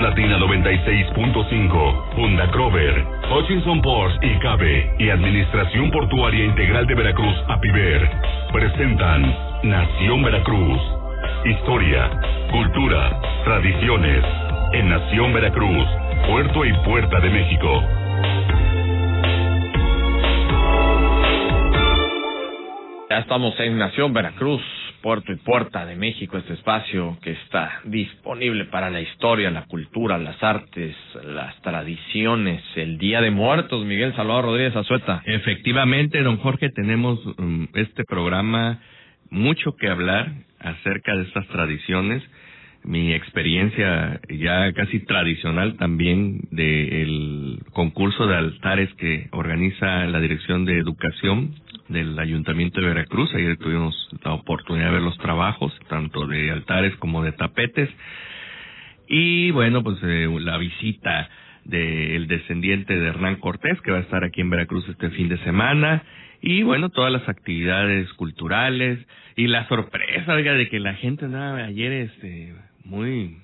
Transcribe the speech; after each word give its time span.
Latina 0.00 0.38
96.5, 0.38 2.16
Honda 2.16 2.50
Crover, 2.50 3.04
Hutchinson 3.30 3.82
Ports 3.82 4.18
y 4.22 4.38
Cabe 4.38 4.94
y 4.98 5.10
Administración 5.10 5.90
Portuaria 5.90 6.46
Integral 6.46 6.86
de 6.86 6.94
Veracruz, 6.94 7.34
APIVER, 7.48 8.10
presentan 8.50 9.22
Nación 9.62 10.22
Veracruz. 10.22 10.80
Historia, 11.44 12.10
cultura, 12.50 13.20
tradiciones. 13.44 14.24
En 14.72 14.88
Nación 14.88 15.34
Veracruz, 15.34 15.86
Puerto 16.26 16.64
y 16.64 16.72
Puerta 16.84 17.20
de 17.20 17.28
México. 17.28 17.82
Ya 23.10 23.18
estamos 23.18 23.58
en 23.60 23.76
Nación 23.76 24.14
Veracruz, 24.14 24.62
Puerto 25.02 25.32
y 25.32 25.36
Puerta 25.36 25.86
de 25.86 25.96
México, 25.96 26.36
este 26.36 26.54
espacio 26.54 27.18
que 27.22 27.32
está 27.32 27.80
disponible 27.84 28.66
para 28.66 28.90
la 28.90 29.00
historia, 29.00 29.50
la 29.50 29.64
cultura, 29.64 30.18
las 30.18 30.42
artes, 30.42 30.94
las 31.24 31.60
tradiciones, 31.62 32.62
el 32.76 32.98
Día 32.98 33.20
de 33.20 33.30
Muertos. 33.30 33.84
Miguel 33.84 34.14
Salvador 34.14 34.46
Rodríguez 34.46 34.76
Azueta. 34.76 35.22
Efectivamente, 35.24 36.22
don 36.22 36.36
Jorge, 36.38 36.70
tenemos 36.70 37.24
um, 37.38 37.66
este 37.74 38.04
programa 38.04 38.80
mucho 39.30 39.74
que 39.76 39.88
hablar 39.88 40.32
acerca 40.58 41.16
de 41.16 41.22
estas 41.22 41.46
tradiciones. 41.48 42.22
Mi 42.82 43.12
experiencia 43.12 44.20
ya 44.28 44.72
casi 44.72 45.00
tradicional 45.00 45.76
también 45.76 46.40
del 46.50 47.58
concurso 47.72 48.26
de 48.26 48.36
altares 48.36 48.92
que 48.94 49.28
organiza 49.32 50.06
la 50.06 50.20
Dirección 50.20 50.64
de 50.64 50.78
Educación 50.78 51.54
del 51.90 52.18
Ayuntamiento 52.18 52.80
de 52.80 52.86
Veracruz. 52.86 53.34
Ayer 53.34 53.56
tuvimos 53.58 53.94
la 54.24 54.32
oportunidad 54.32 54.86
de 54.86 54.92
ver 54.92 55.02
los 55.02 55.18
trabajos, 55.18 55.72
tanto 55.88 56.26
de 56.26 56.50
altares 56.50 56.96
como 56.96 57.22
de 57.22 57.32
tapetes. 57.32 57.90
Y 59.08 59.50
bueno, 59.50 59.82
pues 59.82 59.98
eh, 60.02 60.28
la 60.40 60.56
visita 60.56 61.28
del 61.64 62.26
descendiente 62.28 62.98
de 62.98 63.08
Hernán 63.08 63.36
Cortés, 63.36 63.80
que 63.82 63.90
va 63.90 63.98
a 63.98 64.02
estar 64.02 64.24
aquí 64.24 64.40
en 64.40 64.50
Veracruz 64.50 64.88
este 64.88 65.10
fin 65.10 65.28
de 65.28 65.38
semana. 65.38 66.02
Y 66.40 66.62
bueno, 66.62 66.88
todas 66.88 67.12
las 67.12 67.28
actividades 67.28 68.10
culturales 68.14 68.98
y 69.36 69.48
la 69.48 69.66
sorpresa, 69.68 70.34
oiga, 70.34 70.54
de 70.54 70.68
que 70.68 70.78
la 70.78 70.94
gente 70.94 71.26
andaba 71.26 71.58
ayer 71.58 71.92
este, 71.92 72.54
muy 72.84 73.36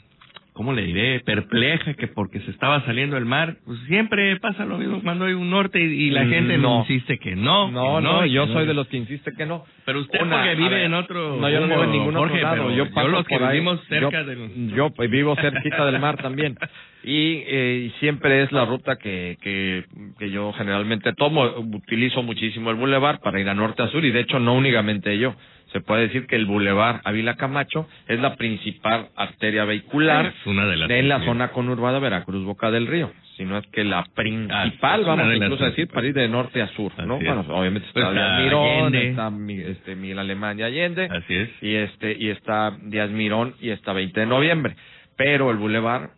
¿cómo 0.57 0.73
le 0.73 0.83
diré? 0.83 1.21
Perpleja 1.21 1.93
que 1.95 2.09
porque 2.09 2.41
se 2.41 2.51
estaba 2.51 2.83
saliendo 2.87 3.19
el 3.19 3.27
mar, 3.27 3.59
pues 3.67 3.79
siempre 3.87 4.41
pasa 4.41 4.65
lo 4.65 4.79
mismo 4.79 5.03
cuando 5.03 5.27
hay 5.27 5.35
un 5.35 5.51
norte 5.51 5.79
y, 5.79 6.11
la 6.11 6.25
gente 6.25 6.57
no. 6.57 6.81
insiste 6.81 7.19
que 7.19 7.37
no. 7.37 7.71
No, 7.71 8.01
no, 8.01 8.25
yo 8.25 8.47
soy 8.49 8.67
de 8.67 8.73
los 8.73 8.89
que 8.89 8.97
insiste 8.97 9.33
que 9.37 9.45
no. 9.45 9.65
Pero 9.85 10.01
usted 10.01 10.19
porque 10.19 10.55
vive 10.55 10.85
en 10.85 10.95
otro... 10.95 11.37
No, 11.37 11.51
yo 11.51 11.61
no 11.61 11.67
vivo 11.67 11.85
en 11.85 11.93
ningún 11.93 12.17
otro 12.17 12.37
lado. 12.37 12.71
Yo, 12.71 12.91
paso 12.91 13.09
los 13.09 13.27
que 13.27 13.39
vivimos 13.39 13.85
cerca 13.89 14.23
yo, 14.23 14.25
del... 14.25 14.73
Yo 14.75 14.91
pues, 14.91 15.11
vivo 15.11 15.37
cerquita 15.37 15.85
del 15.85 16.01
mar 16.01 16.17
también. 16.17 16.57
Y, 17.09 17.45
eh, 17.47 17.93
siempre 18.01 18.43
es 18.43 18.51
la 18.51 18.65
ruta 18.65 18.97
que, 18.97 19.39
que, 19.41 19.85
que 20.19 20.29
yo 20.29 20.53
generalmente 20.55 21.13
tomo. 21.13 21.45
Utilizo 21.45 22.25
muchísimo 22.25 22.71
el 22.71 22.77
bulevar 22.77 23.21
para 23.21 23.39
ir 23.39 23.49
a 23.49 23.55
norte 23.55 23.85
a 23.85 23.89
sur 23.91 24.05
y 24.05 24.11
de 24.11 24.23
hecho 24.23 24.41
no 24.41 24.55
únicamente 24.55 25.17
yo 25.17 25.37
se 25.73 25.81
puede 25.81 26.03
decir 26.03 26.27
que 26.27 26.37
el 26.37 26.47
Boulevard 26.47 27.01
Ávila 27.05 27.37
Camacho 27.37 27.89
es 28.07 28.21
la 28.21 28.37
principal 28.37 29.09
arteria 29.17 29.65
vehicular 29.65 30.33
de, 30.45 31.03
la 31.03 31.25
zona 31.25 31.49
conurbada 31.49 31.99
Veracruz 31.99 32.45
Boca 32.45 32.71
del 32.71 32.87
Río, 32.87 33.13
sino 33.37 33.59
es 33.59 33.67
que 33.69 33.85
la 33.85 34.05
principal, 34.15 35.05
vamos 35.05 35.35
incluso 35.35 35.65
a 35.65 35.69
decir, 35.69 35.89
para 35.89 36.07
ir 36.07 36.15
de 36.15 36.29
norte 36.29 36.63
a 36.63 36.69
sur, 36.69 36.93
¿no? 37.05 37.17
Bueno, 37.17 37.45
obviamente 37.49 37.89
está 37.89 38.05
pues 38.05 38.15
Díaz 38.15 38.41
Mirón, 38.41 38.95
está 38.95 39.33
este, 39.71 39.97
Miguel 39.97 40.19
Alemán 40.19 40.59
y 40.59 40.63
Allende, 40.63 41.09
Así 41.11 41.35
es. 41.35 41.51
y 41.61 41.75
este 41.75 42.17
y 42.19 42.31
está 42.31 42.77
Díaz 42.83 43.11
Mirón 43.11 43.55
y 43.61 43.71
está 43.71 43.93
20 43.93 44.21
de 44.21 44.27
noviembre, 44.27 44.77
pero 45.17 45.51
el 45.51 45.57
Boulevard 45.57 46.11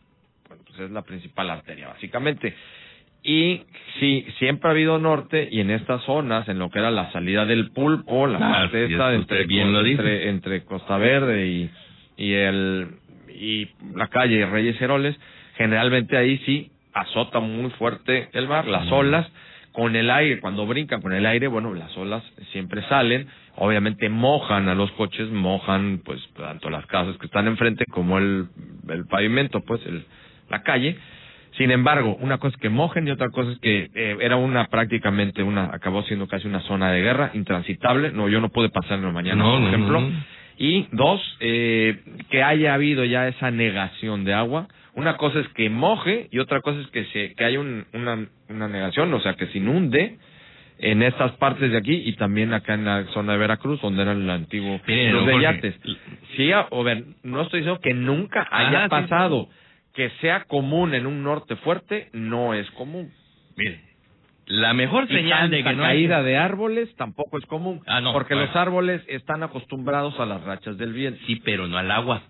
pues 0.47 0.81
es 0.81 0.91
la 0.91 1.03
principal 1.03 1.51
arteria 1.51 1.89
básicamente. 1.89 2.55
Y 3.29 3.61
sí, 4.01 4.25
siempre 4.39 4.69
ha 4.69 4.73
habido 4.73 4.98
norte 4.98 5.51
y 5.53 5.61
en 5.61 5.71
estas 5.71 6.03
zonas, 6.05 6.48
en 6.48 6.58
lo 6.58 6.70
que 6.70 6.79
era 6.79 6.91
la 6.91 7.13
salida 7.13 7.45
del 7.45 7.73
pulpo, 7.73 8.27
la 8.27 8.39
ah, 8.39 8.52
parte 8.52 8.86
esta 8.86 9.13
entre, 9.13 9.45
bien 9.45 9.77
entre, 9.77 10.30
entre, 10.30 10.64
Costa 10.64 10.97
Verde 10.97 11.47
y, 11.47 11.70
y, 12.17 12.33
el, 12.33 12.89
y 13.29 13.69
la 13.95 14.07
calle 14.07 14.47
Reyes 14.47 14.80
Heroles, 14.80 15.14
generalmente 15.58 16.17
ahí 16.17 16.39
sí 16.47 16.70
azota 16.95 17.39
muy 17.41 17.69
fuerte 17.73 18.30
el 18.33 18.48
mar, 18.48 18.67
las 18.67 18.91
olas, 18.91 19.31
con 19.73 19.95
el 19.95 20.11
aire, 20.11 20.41
cuando 20.41 20.67
brincan 20.67 21.02
con 21.02 21.13
el 21.13 21.27
aire, 21.27 21.48
bueno, 21.48 21.75
las 21.75 21.95
olas 21.98 22.25
siempre 22.52 22.81
salen, 22.89 23.29
obviamente 23.57 24.08
mojan 24.08 24.70
a 24.70 24.75
los 24.75 24.91
coches, 24.92 25.29
mojan 25.29 26.01
pues 26.02 26.19
tanto 26.35 26.70
las 26.70 26.86
casas 26.86 27.19
que 27.19 27.27
están 27.27 27.47
enfrente 27.47 27.85
como 27.91 28.17
el, 28.17 28.47
el 28.89 29.05
pavimento, 29.05 29.61
pues 29.61 29.85
el, 29.85 30.07
la 30.48 30.63
calle, 30.63 30.97
sin 31.58 31.73
embargo, 31.73 32.17
una 32.20 32.39
cosa 32.39 32.55
es 32.57 32.63
que 32.63 32.70
mojen 32.70 33.07
y 33.08 33.11
otra 33.11 33.30
cosa 33.30 33.51
es 33.51 33.58
que 33.58 33.91
eh, 33.92 34.17
era 34.20 34.36
una 34.36 34.69
prácticamente 34.69 35.42
una, 35.42 35.64
acabó 35.73 36.05
siendo 36.05 36.29
casi 36.29 36.46
una 36.46 36.61
zona 36.61 36.92
de 36.92 37.02
guerra 37.02 37.33
intransitable. 37.35 38.13
No, 38.13 38.29
yo 38.29 38.41
no 38.41 38.48
pude 38.48 38.70
pasarlo 38.70 39.13
mañana, 39.13 39.45
por 39.45 39.63
ejemplo. 39.63 40.02
y 40.57 40.86
dos, 40.92 41.20
eh, 41.41 41.98
que 42.30 42.45
haya 42.45 42.74
habido 42.74 43.05
ya 43.05 43.27
esa 43.27 43.51
negación 43.51 44.24
de 44.24 44.35
agua. 44.35 44.69
Una 44.95 45.17
cosa 45.17 45.41
es 45.41 45.48
que 45.48 45.69
moje 45.69 46.29
y 46.30 46.39
otra 46.39 46.61
cosa 46.61 46.80
es 46.80 46.86
que 46.89 47.05
se, 47.07 47.35
que 47.35 47.45
haya 47.45 47.58
un, 47.58 47.85
una, 47.92 48.27
una 48.48 48.69
negación, 48.69 49.13
o 49.13 49.20
sea, 49.20 49.35
que 49.35 49.46
se 49.48 49.58
inunde 49.58 50.17
en 50.79 51.02
estas 51.02 51.33
partes 51.33 51.73
de 51.73 51.77
aquí 51.77 52.02
y 52.07 52.13
también 52.14 52.52
acá 52.52 52.75
en 52.75 52.85
la 52.85 53.05
zona 53.07 53.33
de 53.33 53.39
Veracruz, 53.39 53.80
donde 53.80 54.02
era 54.02 54.13
el 54.13 54.30
antiguo 54.30 54.80
los 54.86 55.27
de 55.27 55.40
yates. 55.40 55.75
Sí, 56.36 56.51
o 56.70 56.85
ver, 56.85 57.02
no 57.25 57.42
estoy 57.42 57.61
diciendo 57.61 57.80
que 57.80 57.95
nunca 57.95 58.46
haya 58.48 58.89
pasado 58.89 59.48
que 59.98 60.11
sea 60.20 60.45
común 60.45 60.95
en 60.95 61.09
un 61.09 61.25
norte 61.25 61.57
fuerte 61.57 62.09
no 62.13 62.55
es 62.55 62.70
común. 62.70 63.11
Mire, 63.57 63.81
la 64.47 64.73
mejor 64.73 65.09
señal 65.09 65.51
de 65.51 65.64
que 65.64 65.73
no 65.73 65.83
caída 65.83 66.23
de 66.23 66.36
árboles 66.36 66.89
tampoco 66.95 67.36
es 67.36 67.45
común, 67.47 67.81
ah, 67.89 68.01
no, 68.01 68.13
porque 68.13 68.37
los 68.37 68.55
árboles 68.55 69.03
están 69.08 69.42
acostumbrados 69.42 70.14
a 70.20 70.25
las 70.25 70.45
rachas 70.45 70.79
del 70.79 70.92
viento. 70.92 71.20
Sí, 71.27 71.42
pero 71.45 71.67
no 71.67 71.79
al 71.79 71.91
agua. 71.91 72.23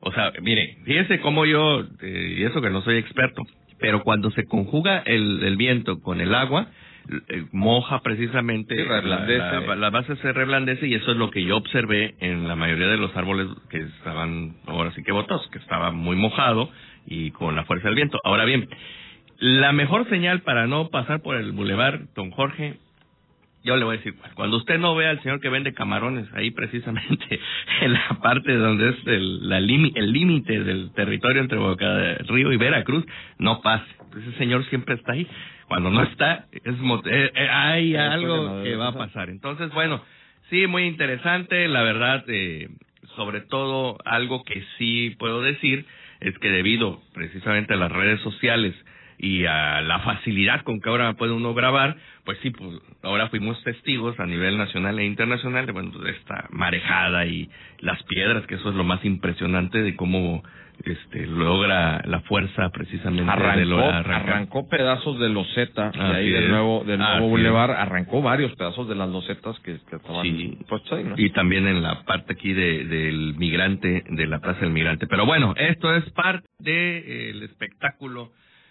O 0.00 0.12
sea, 0.12 0.30
mire, 0.42 0.76
fíjese 0.84 1.20
cómo 1.20 1.46
yo, 1.46 1.86
eh, 2.02 2.34
y 2.36 2.42
eso 2.42 2.60
que 2.60 2.68
no 2.68 2.82
soy 2.82 2.98
experto, 2.98 3.44
pero 3.80 4.02
cuando 4.02 4.30
se 4.32 4.44
conjuga 4.44 4.98
el, 5.06 5.42
el 5.42 5.56
viento 5.56 6.02
con 6.02 6.20
el 6.20 6.34
agua, 6.34 6.68
eh, 7.28 7.44
moja 7.52 8.00
precisamente, 8.00 8.74
la, 8.84 9.90
base 9.90 10.16
se 10.16 10.32
reblandece 10.32 10.88
y 10.88 10.94
eso 10.94 11.12
es 11.12 11.16
lo 11.16 11.30
que 11.30 11.44
yo 11.44 11.56
observé 11.56 12.16
en 12.18 12.48
la 12.48 12.56
mayoría 12.56 12.88
de 12.88 12.96
los 12.96 13.16
árboles 13.16 13.46
que 13.70 13.78
estaban, 13.78 14.56
ahora 14.66 14.92
sí 14.92 15.04
que 15.04 15.12
botos, 15.12 15.48
que 15.52 15.58
estaba 15.58 15.92
muy 15.92 16.16
mojado 16.16 16.68
y 17.06 17.30
con 17.30 17.54
la 17.54 17.64
fuerza 17.64 17.88
del 17.88 17.96
viento. 17.96 18.20
Ahora 18.24 18.44
bien, 18.44 18.68
la 19.38 19.72
mejor 19.72 20.08
señal 20.08 20.40
para 20.40 20.66
no 20.66 20.88
pasar 20.88 21.22
por 21.22 21.36
el 21.36 21.52
bulevar 21.52 22.00
Don 22.14 22.30
Jorge, 22.30 22.74
yo 23.64 23.76
le 23.76 23.84
voy 23.84 23.96
a 23.96 23.98
decir, 23.98 24.14
cuando 24.34 24.58
usted 24.58 24.78
no 24.78 24.94
vea 24.94 25.10
al 25.10 25.20
señor 25.22 25.40
que 25.40 25.48
vende 25.48 25.74
camarones 25.74 26.32
ahí 26.34 26.52
precisamente 26.52 27.40
en 27.80 27.92
la 27.92 28.18
parte 28.22 28.54
donde 28.54 28.90
es 28.90 28.96
el 29.06 30.12
límite 30.12 30.62
del 30.62 30.92
territorio 30.92 31.42
entre 31.42 31.58
Boca 31.58 31.94
del 31.94 32.28
Río 32.28 32.52
y 32.52 32.56
Veracruz, 32.56 33.04
no 33.38 33.60
pase. 33.62 33.86
Ese 34.16 34.38
señor 34.38 34.64
siempre 34.66 34.94
está 34.94 35.12
ahí. 35.12 35.26
Cuando 35.68 35.90
no 35.90 36.02
está, 36.04 36.46
es 36.52 36.62
eh, 36.64 37.32
eh, 37.34 37.48
hay 37.50 37.96
algo 37.96 38.62
que 38.62 38.76
va 38.76 38.88
a 38.88 38.92
pasar. 38.92 39.30
Entonces, 39.30 39.72
bueno, 39.72 40.00
sí, 40.48 40.66
muy 40.68 40.84
interesante. 40.84 41.66
La 41.66 41.82
verdad, 41.82 42.24
eh, 42.28 42.68
sobre 43.16 43.40
todo 43.40 43.98
algo 44.04 44.44
que 44.44 44.64
sí 44.78 45.16
puedo 45.18 45.42
decir 45.42 45.84
es 46.20 46.36
que 46.38 46.50
debido 46.50 47.00
precisamente 47.14 47.74
a 47.74 47.76
las 47.76 47.92
redes 47.92 48.20
sociales 48.20 48.74
y 49.18 49.46
a 49.46 49.80
la 49.80 50.00
facilidad 50.00 50.62
con 50.62 50.80
que 50.80 50.90
ahora 50.90 51.14
puede 51.14 51.32
uno 51.32 51.54
grabar, 51.54 51.96
pues 52.24 52.38
sí, 52.42 52.50
pues 52.50 52.80
ahora 53.02 53.28
fuimos 53.28 53.62
testigos 53.64 54.18
a 54.20 54.26
nivel 54.26 54.58
nacional 54.58 54.98
e 54.98 55.06
internacional 55.06 55.64
de, 55.64 55.72
bueno, 55.72 55.90
esta 56.06 56.46
marejada 56.50 57.24
y 57.24 57.48
las 57.78 58.02
piedras, 58.04 58.46
que 58.46 58.56
eso 58.56 58.68
es 58.68 58.74
lo 58.74 58.84
más 58.84 59.04
impresionante 59.04 59.82
de 59.82 59.96
cómo 59.96 60.42
este 60.84 61.26
logra 61.26 62.02
la 62.04 62.20
fuerza 62.20 62.68
precisamente 62.70 63.30
arrancó, 63.30 63.80
arrancó 63.80 64.68
pedazos 64.68 65.18
de 65.18 65.28
loseta 65.28 65.90
de 65.90 66.00
ahí 66.00 66.30
del 66.30 66.50
nuevo 66.50 66.84
del 66.84 66.98
nuevo 66.98 67.28
bulevar 67.28 67.70
arrancó 67.70 68.22
varios 68.22 68.54
pedazos 68.56 68.88
de 68.88 68.94
las 68.94 69.08
losetas 69.08 69.58
que, 69.60 69.72
estaban 69.72 70.22
sí. 70.22 70.58
y 71.16 71.30
también 71.30 71.66
en 71.66 71.82
la 71.82 72.04
parte 72.04 72.34
aquí 72.34 72.52
de, 72.52 72.84
del 72.84 73.34
migrante 73.36 74.04
de 74.08 74.26
la 74.26 74.38
plaza 74.40 74.60
del 74.60 74.70
migrante. 74.70 75.06
Pero 75.06 75.26
bueno 75.26 75.54
esto 75.56 75.94
es 75.94 76.08
parte 76.10 76.46
del 76.58 77.42
espectáculo 77.42 78.30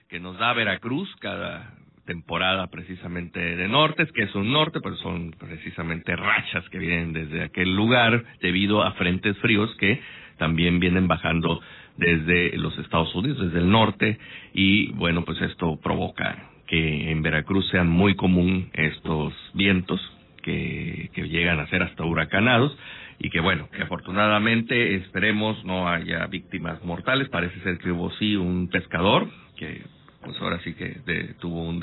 que 0.10 0.20
nos 0.20 0.38
da 0.38 0.54
Veracruz 0.54 1.14
cada 1.20 1.74
temporada 2.06 2.68
precisamente 2.68 3.40
de 3.40 3.68
nortes, 3.68 4.12
que 4.12 4.24
es 4.24 4.36
un 4.36 4.52
norte, 4.52 4.80
pero 4.82 4.96
son 4.98 5.32
precisamente 5.32 6.16
rachas 6.16 6.68
que 6.70 6.78
vienen 6.78 7.14
desde 7.14 7.44
aquel 7.44 7.76
lugar 7.76 8.24
debido 8.42 8.84
a 8.84 8.94
frentes 8.94 9.38
fríos 9.40 9.76
que 9.78 10.00
también 10.38 10.80
vienen 10.80 11.08
bajando 11.08 11.60
desde 11.98 12.58
los 12.58 12.78
Estados 12.78 13.14
Unidos, 13.16 13.40
desde 13.40 13.60
el 13.60 13.70
norte, 13.70 14.18
y 14.54 14.92
bueno, 14.94 15.24
pues 15.24 15.42
esto 15.42 15.80
provoca 15.82 16.50
que 16.68 17.12
en 17.12 17.22
Veracruz 17.22 17.68
sean 17.70 17.90
muy 17.90 18.16
común 18.16 18.70
estos 18.74 19.34
vientos 19.54 20.02
que, 20.44 21.10
que 21.14 21.30
llegan 21.30 21.60
a 21.60 21.68
ser 21.68 21.84
hasta 21.84 22.04
huracanados 22.04 22.76
y 23.20 23.30
que 23.30 23.40
bueno, 23.40 23.70
que 23.72 23.84
afortunadamente 23.84 24.96
esperemos 24.96 25.64
no 25.64 25.88
haya 25.88 26.26
víctimas 26.28 26.84
mortales. 26.84 27.30
Parece 27.30 27.60
ser 27.62 27.78
que 27.78 27.92
hubo 27.92 28.12
sí 28.14 28.36
un 28.36 28.68
pescador 28.70 29.30
que 29.58 29.82
pues 30.22 30.36
ahora 30.42 30.60
sí 30.64 30.74
que 30.74 31.36
tuvo 31.40 31.64
un 31.64 31.80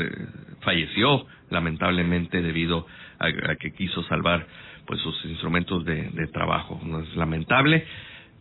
falleció 0.62 1.26
lamentablemente 1.50 2.42
debido 2.42 2.86
a, 3.18 3.54
que 3.54 3.72
quiso 3.72 4.02
salvar 4.04 4.46
pues 4.84 5.00
sus 5.00 5.24
instrumentos 5.26 5.84
de, 5.84 6.10
de 6.10 6.26
trabajo. 6.26 6.80
No 6.84 7.00
es 7.00 7.16
lamentable. 7.16 7.86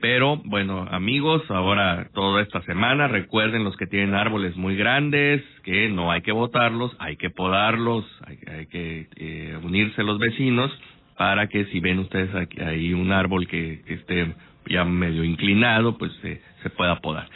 Pero 0.01 0.37
bueno, 0.45 0.87
amigos, 0.89 1.43
ahora 1.49 2.09
toda 2.13 2.41
esta 2.41 2.61
semana 2.63 3.07
recuerden 3.07 3.63
los 3.63 3.77
que 3.77 3.85
tienen 3.85 4.15
árboles 4.15 4.55
muy 4.57 4.75
grandes 4.75 5.43
que 5.63 5.89
no 5.89 6.11
hay 6.11 6.21
que 6.21 6.31
botarlos, 6.31 6.91
hay 6.97 7.17
que 7.17 7.29
podarlos, 7.29 8.03
hay, 8.25 8.39
hay 8.51 8.65
que 8.65 9.07
eh, 9.15 9.59
unirse 9.63 10.01
los 10.01 10.17
vecinos 10.17 10.71
para 11.17 11.47
que 11.47 11.65
si 11.65 11.79
ven 11.79 11.99
ustedes 11.99 12.33
aquí, 12.33 12.59
ahí 12.61 12.93
un 12.93 13.11
árbol 13.11 13.47
que, 13.47 13.81
esté 13.85 14.33
ya 14.67 14.83
medio 14.85 15.23
inclinado, 15.23 15.97
pues 15.99 16.11
se 16.21 16.69
pueda 16.71 16.95
podar. 16.95 17.29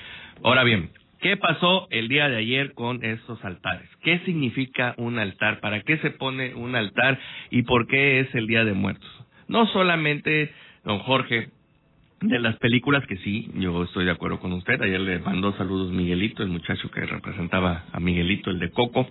Ahora 0.43 0.63
bien, 0.63 0.89
¿qué 1.21 1.37
pasó 1.37 1.87
el 1.91 2.07
día 2.07 2.29
de 2.29 2.37
ayer 2.37 2.73
con 2.73 3.03
estos 3.05 3.43
altares? 3.45 3.87
¿Qué 4.01 4.19
significa 4.25 4.95
un 4.97 5.19
altar? 5.19 5.59
¿Para 5.59 5.81
qué 5.81 5.97
se 5.99 6.09
pone 6.09 6.55
un 6.55 6.75
altar? 6.75 7.19
¿Y 7.51 7.61
por 7.61 7.85
qué 7.85 8.21
es 8.21 8.33
el 8.33 8.47
Día 8.47 8.65
de 8.65 8.73
Muertos? 8.73 9.09
No 9.47 9.67
solamente, 9.67 10.51
don 10.83 10.99
Jorge, 10.99 11.49
de 12.27 12.39
las 12.39 12.55
películas 12.57 13.05
que 13.07 13.17
sí, 13.17 13.49
yo 13.55 13.83
estoy 13.83 14.05
de 14.05 14.11
acuerdo 14.11 14.39
con 14.39 14.53
usted. 14.53 14.81
Ayer 14.81 14.99
le 14.99 15.19
mandó 15.19 15.55
saludos 15.57 15.91
Miguelito, 15.91 16.43
el 16.43 16.49
muchacho 16.49 16.89
que 16.91 17.05
representaba 17.05 17.85
a 17.91 17.99
Miguelito, 17.99 18.49
el 18.49 18.59
de 18.59 18.71
Coco. 18.71 19.07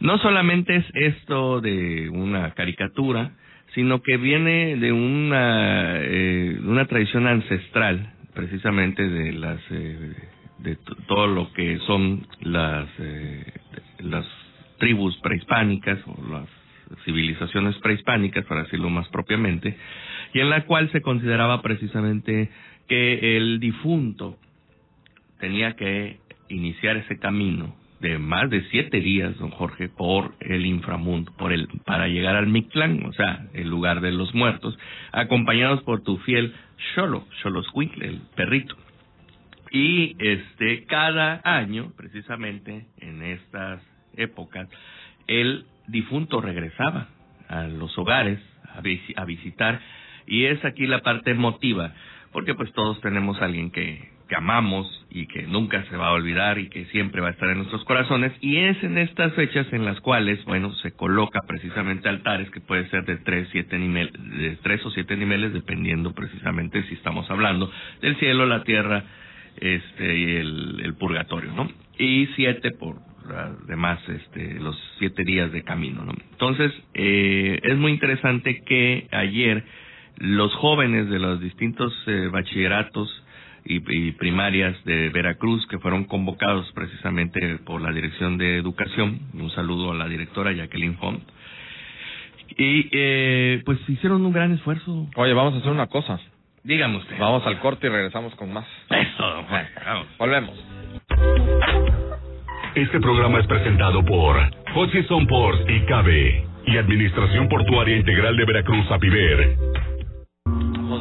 No 0.00 0.18
solamente 0.18 0.76
es 0.76 0.84
esto 0.94 1.60
de 1.60 2.08
una 2.08 2.50
caricatura, 2.52 3.32
sino 3.74 4.02
que 4.02 4.16
viene 4.16 4.76
de 4.76 4.92
una, 4.92 5.98
eh, 6.00 6.58
una 6.64 6.86
tradición 6.86 7.26
ancestral, 7.26 8.12
precisamente 8.34 9.08
de 9.08 9.32
las 9.32 9.60
eh, 9.70 10.14
de 10.58 10.76
todo 11.06 11.26
lo 11.26 11.52
que 11.52 11.78
son 11.86 12.26
las 12.40 12.88
eh, 12.98 13.44
las 14.00 14.26
tribus 14.78 15.16
prehispánicas 15.18 15.98
o 16.06 16.16
las 16.32 16.48
civilizaciones 17.04 17.76
prehispánicas, 17.78 18.44
para 18.46 18.64
decirlo 18.64 18.90
más 18.90 19.08
propiamente, 19.08 19.76
y 20.34 20.40
en 20.40 20.50
la 20.50 20.66
cual 20.66 20.90
se 20.90 21.00
consideraba 21.00 21.62
precisamente 21.62 22.50
que 22.88 23.36
el 23.36 23.60
difunto 23.60 24.36
tenía 25.38 25.76
que 25.76 26.18
iniciar 26.48 26.96
ese 26.96 27.18
camino 27.18 27.74
de 28.00 28.18
más 28.18 28.50
de 28.50 28.62
siete 28.70 29.00
días, 29.00 29.38
don 29.38 29.50
Jorge, 29.50 29.88
por 29.88 30.34
el 30.40 30.66
inframundo, 30.66 31.32
por 31.38 31.52
el, 31.52 31.68
para 31.86 32.08
llegar 32.08 32.34
al 32.34 32.48
Mictlán, 32.48 33.06
o 33.06 33.12
sea, 33.12 33.46
el 33.54 33.68
lugar 33.70 34.00
de 34.00 34.10
los 34.10 34.34
muertos, 34.34 34.76
acompañados 35.12 35.82
por 35.84 36.02
tu 36.02 36.18
fiel 36.18 36.52
Xolo, 36.94 37.26
Xoloscuincle, 37.40 38.06
el 38.06 38.20
perrito. 38.34 38.76
Y 39.70 40.16
este, 40.18 40.84
cada 40.84 41.40
año, 41.44 41.92
precisamente 41.96 42.86
en 42.98 43.22
estas 43.22 43.80
épocas, 44.16 44.68
el 45.28 45.64
difunto 45.86 46.40
regresaba 46.40 47.08
a 47.48 47.68
los 47.68 47.96
hogares 47.96 48.40
a 49.16 49.24
visitar 49.24 49.80
y 50.26 50.44
es 50.44 50.64
aquí 50.64 50.86
la 50.86 51.00
parte 51.00 51.30
emotiva, 51.30 51.92
porque 52.32 52.54
pues 52.54 52.72
todos 52.72 53.00
tenemos 53.00 53.40
a 53.40 53.46
alguien 53.46 53.70
que, 53.70 54.08
que 54.28 54.36
amamos 54.36 54.86
y 55.10 55.26
que 55.26 55.42
nunca 55.42 55.84
se 55.84 55.96
va 55.96 56.08
a 56.08 56.12
olvidar 56.12 56.58
y 56.58 56.68
que 56.68 56.86
siempre 56.86 57.20
va 57.20 57.28
a 57.28 57.30
estar 57.32 57.48
en 57.50 57.58
nuestros 57.58 57.84
corazones. 57.84 58.32
Y 58.40 58.56
es 58.56 58.82
en 58.82 58.98
estas 58.98 59.32
fechas 59.34 59.66
en 59.72 59.84
las 59.84 60.00
cuales 60.00 60.42
bueno 60.44 60.72
se 60.76 60.92
coloca 60.92 61.40
precisamente 61.46 62.08
altares 62.08 62.50
que 62.50 62.60
puede 62.60 62.88
ser 62.88 63.04
de 63.04 63.16
tres 63.18 63.48
siete 63.52 63.78
niveles 63.78 64.12
de 64.12 64.56
tres 64.62 64.84
o 64.84 64.90
siete 64.90 65.16
niveles 65.16 65.52
dependiendo 65.52 66.12
precisamente 66.12 66.82
si 66.84 66.94
estamos 66.94 67.30
hablando 67.30 67.70
del 68.00 68.16
cielo 68.16 68.46
la 68.46 68.64
tierra 68.64 69.04
este 69.56 70.18
y 70.18 70.36
el, 70.36 70.80
el 70.82 70.94
purgatorio 70.94 71.52
no 71.52 71.70
y 71.98 72.26
siete 72.34 72.72
por 72.72 72.96
además 73.64 74.00
este 74.08 74.58
los 74.60 74.76
siete 74.98 75.24
días 75.24 75.52
de 75.52 75.62
camino 75.62 76.04
no 76.04 76.12
entonces 76.32 76.72
eh, 76.94 77.60
es 77.62 77.76
muy 77.76 77.92
interesante 77.92 78.62
que 78.66 79.06
ayer 79.12 79.64
los 80.16 80.54
jóvenes 80.54 81.08
de 81.10 81.18
los 81.18 81.40
distintos 81.40 81.92
eh, 82.06 82.28
bachilleratos 82.30 83.24
y, 83.64 84.12
primarias 84.12 84.76
de 84.84 85.08
Veracruz 85.08 85.66
que 85.68 85.78
fueron 85.78 86.04
convocados 86.04 86.70
precisamente 86.72 87.58
por 87.64 87.80
la 87.80 87.92
Dirección 87.92 88.36
de 88.36 88.58
Educación. 88.58 89.20
Un 89.32 89.50
saludo 89.50 89.92
a 89.92 89.94
la 89.94 90.06
directora 90.06 90.52
Jacqueline 90.52 90.98
Font. 90.98 91.22
Y 92.56 92.88
eh, 92.92 93.62
pues 93.64 93.78
hicieron 93.88 94.24
un 94.24 94.32
gran 94.32 94.52
esfuerzo. 94.52 95.08
Oye, 95.16 95.32
vamos 95.32 95.54
a 95.54 95.58
hacer 95.58 95.72
una 95.72 95.86
cosa. 95.86 96.20
Dígame 96.62 96.98
usted. 96.98 97.18
Vamos 97.18 97.44
al 97.46 97.58
corte 97.60 97.86
y 97.86 97.90
regresamos 97.90 98.34
con 98.34 98.52
más. 98.52 98.66
Eso, 98.90 99.22
don 99.22 99.44
Juan. 99.44 99.66
Vamos. 99.84 100.06
Volvemos. 100.18 100.64
Este 102.74 103.00
programa 103.00 103.40
es 103.40 103.46
presentado 103.46 104.04
por 104.04 104.36
Hutchison 104.76 105.26
Ports 105.26 105.64
y 105.68 105.80
Cabe 105.86 106.46
y 106.66 106.76
Administración 106.76 107.48
Portuaria 107.48 107.96
Integral 107.96 108.36
de 108.36 108.44
Veracruz, 108.44 108.90
APIVER 108.90 109.73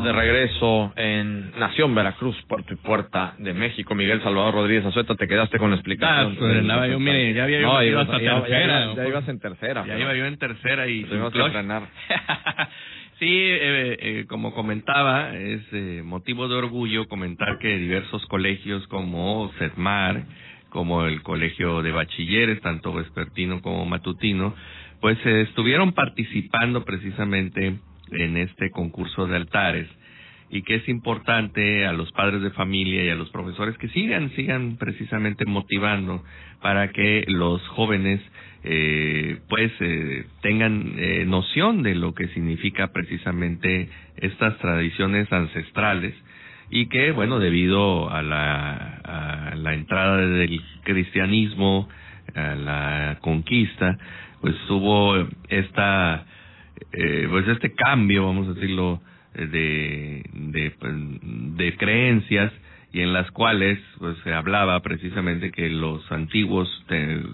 de 0.03 0.11
regreso 0.11 0.93
en 0.95 1.51
Nación 1.59 1.95
Veracruz, 1.95 2.35
Puerto 2.47 2.73
y 2.73 2.77
Puerta 2.77 3.33
de 3.37 3.53
México. 3.53 3.95
Miguel 3.95 4.21
Salvador 4.21 4.53
Rodríguez 4.55 4.85
Azueta, 4.85 5.15
te 5.15 5.27
quedaste 5.27 5.57
con 5.57 5.71
la 5.71 5.77
explicación. 5.77 6.33
Ah, 6.33 6.77
pues, 6.79 6.91
yo, 6.91 6.99
mire, 6.99 7.33
ya 7.33 7.43
había 7.43 7.61
yo 7.61 7.67
no, 7.67 7.99
hasta 7.99 8.19
tercera. 8.19 8.93
Ya, 8.95 9.07
ibas 9.07 9.27
en 9.29 9.39
tercera. 9.39 9.85
Ya 9.87 9.97
iba 9.97 10.15
yo 10.15 10.25
en 10.25 10.37
tercera 10.37 10.87
y... 10.87 11.03
Tuvimos 11.05 11.33
que 11.33 11.49
frenar. 11.49 11.83
sí, 13.19 13.29
eh, 13.29 13.97
eh, 13.99 14.25
como 14.27 14.53
comentaba, 14.53 15.35
es 15.35 15.61
eh, 15.71 16.01
motivo 16.03 16.47
de 16.47 16.55
orgullo 16.55 17.07
comentar 17.07 17.57
que 17.59 17.77
diversos 17.77 18.25
colegios 18.27 18.85
como 18.87 19.51
CETMAR, 19.57 20.23
como 20.69 21.05
el 21.05 21.21
Colegio 21.21 21.81
de 21.81 21.91
Bachilleres, 21.91 22.61
tanto 22.61 22.93
vespertino 22.93 23.61
como 23.61 23.85
matutino, 23.85 24.53
pues 24.99 25.17
estuvieron 25.25 25.93
participando 25.93 26.83
precisamente 26.83 27.77
en 28.13 28.37
este 28.37 28.71
concurso 28.71 29.27
de 29.27 29.35
altares 29.35 29.87
y 30.53 30.61
que 30.61 30.75
es 30.75 30.87
importante 30.87 31.85
a 31.87 31.93
los 31.93 32.11
padres 32.11 32.43
de 32.43 32.51
familia 32.51 33.03
y 33.03 33.09
a 33.09 33.15
los 33.15 33.29
profesores 33.31 33.75
que 33.79 33.89
sigan, 33.89 34.29
sigan 34.35 34.77
precisamente 34.77 35.45
motivando 35.45 36.23
para 36.61 36.91
que 36.91 37.25
los 37.27 37.59
jóvenes 37.69 38.21
eh, 38.63 39.39
pues 39.49 39.71
eh, 39.79 40.25
tengan 40.41 40.93
eh, 40.97 41.25
noción 41.25 41.81
de 41.81 41.95
lo 41.95 42.13
que 42.13 42.27
significa 42.29 42.93
precisamente 42.93 43.89
estas 44.17 44.57
tradiciones 44.59 45.31
ancestrales 45.33 46.13
y 46.69 46.85
que 46.85 47.11
bueno 47.11 47.39
debido 47.39 48.11
a 48.11 48.21
la, 48.21 49.51
a 49.51 49.55
la 49.55 49.73
entrada 49.73 50.17
del 50.17 50.61
cristianismo 50.83 51.89
a 52.35 52.55
la 52.55 53.17
conquista 53.21 53.97
pues 54.39 54.55
hubo 54.69 55.27
esta 55.49 56.25
eh, 56.91 57.27
pues 57.29 57.47
este 57.47 57.73
cambio, 57.73 58.25
vamos 58.25 58.47
a 58.47 58.53
decirlo, 58.53 59.01
eh, 59.35 59.47
de, 59.47 60.23
de, 60.33 60.71
pues, 60.71 60.93
de 61.57 61.77
creencias 61.77 62.51
y 62.93 63.01
en 63.01 63.11
las 63.11 63.29
cuales 63.31 63.79
pues 63.97 64.15
se 64.23 64.31
hablaba 64.31 64.79
precisamente 64.81 65.51
que 65.51 65.67
los 65.69 66.09
antiguos 66.11 66.69